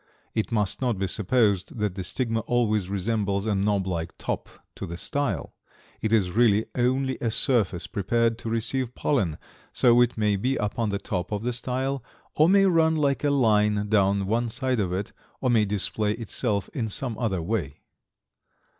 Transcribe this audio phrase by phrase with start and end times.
[0.33, 4.87] It must not be supposed that the stigma always resembles a knob like top to
[4.87, 5.53] the style.
[6.01, 9.37] It is really only a surface prepared to receive pollen,
[9.73, 12.03] so it may be upon the top of the style,
[12.35, 16.67] or may run like a line down one side of it, or may display itself
[16.73, 17.81] in some other way.